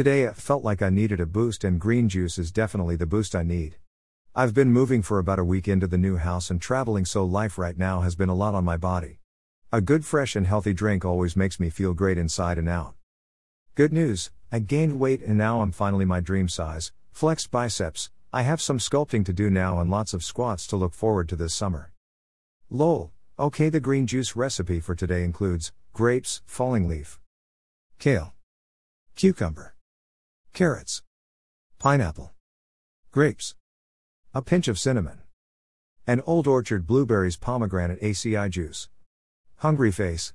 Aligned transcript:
Today 0.00 0.26
I 0.26 0.32
felt 0.32 0.64
like 0.64 0.80
I 0.80 0.88
needed 0.88 1.20
a 1.20 1.26
boost, 1.26 1.62
and 1.62 1.78
green 1.78 2.08
juice 2.08 2.38
is 2.38 2.50
definitely 2.50 2.96
the 2.96 3.04
boost 3.04 3.36
I 3.36 3.42
need. 3.42 3.76
I've 4.34 4.54
been 4.54 4.72
moving 4.72 5.02
for 5.02 5.18
about 5.18 5.38
a 5.38 5.44
week 5.44 5.68
into 5.68 5.86
the 5.86 5.98
new 5.98 6.16
house 6.16 6.48
and 6.48 6.58
traveling, 6.58 7.04
so 7.04 7.22
life 7.22 7.58
right 7.58 7.76
now 7.76 8.00
has 8.00 8.14
been 8.14 8.30
a 8.30 8.34
lot 8.34 8.54
on 8.54 8.64
my 8.64 8.78
body. 8.78 9.18
A 9.70 9.82
good, 9.82 10.06
fresh, 10.06 10.34
and 10.34 10.46
healthy 10.46 10.72
drink 10.72 11.04
always 11.04 11.36
makes 11.36 11.60
me 11.60 11.68
feel 11.68 11.92
great 11.92 12.16
inside 12.16 12.56
and 12.56 12.66
out. 12.66 12.94
Good 13.74 13.92
news 13.92 14.30
I 14.50 14.60
gained 14.60 14.98
weight 14.98 15.20
and 15.20 15.36
now 15.36 15.60
I'm 15.60 15.70
finally 15.70 16.06
my 16.06 16.20
dream 16.20 16.48
size, 16.48 16.92
flexed 17.12 17.50
biceps. 17.50 18.08
I 18.32 18.40
have 18.40 18.62
some 18.62 18.78
sculpting 18.78 19.26
to 19.26 19.34
do 19.34 19.50
now 19.50 19.80
and 19.80 19.90
lots 19.90 20.14
of 20.14 20.24
squats 20.24 20.66
to 20.68 20.76
look 20.76 20.94
forward 20.94 21.28
to 21.28 21.36
this 21.36 21.52
summer. 21.52 21.92
Lol, 22.70 23.12
okay, 23.38 23.68
the 23.68 23.80
green 23.80 24.06
juice 24.06 24.34
recipe 24.34 24.80
for 24.80 24.94
today 24.94 25.24
includes 25.24 25.72
grapes, 25.92 26.40
falling 26.46 26.88
leaf, 26.88 27.20
kale, 27.98 28.32
cucumber, 29.14 29.69
carrots, 30.60 31.00
pineapple, 31.78 32.34
grapes. 33.12 33.54
A 34.34 34.42
pinch 34.42 34.68
of 34.68 34.78
cinnamon. 34.78 35.22
An 36.06 36.20
Old 36.26 36.46
Orchard 36.46 36.86
blueberries 36.86 37.38
pomegranate 37.38 37.98
acai 38.02 38.50
juice. 38.50 38.90
Hungry 39.56 39.90
face. 39.90 40.34